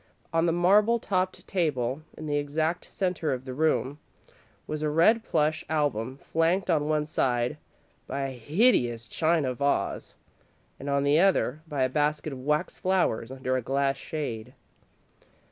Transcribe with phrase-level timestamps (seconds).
[0.33, 3.99] On the marble topped table, in the exact centre of the room,
[4.65, 7.57] was a red plush album, flanked on one side
[8.07, 10.17] by a hideous china vase,
[10.79, 14.55] and on the other by a basket of wax flowers under a glass shade.